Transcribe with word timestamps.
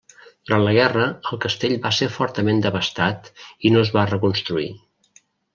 Durant 0.49 0.63
la 0.67 0.71
guerra 0.77 1.03
el 1.31 1.41
castell 1.43 1.75
va 1.83 1.91
ser 1.99 2.09
fortament 2.15 2.63
devastat 2.65 3.31
i 3.71 3.75
no 3.77 3.85
es 3.87 3.93
va 3.99 4.11
reconstruir. 4.15 4.71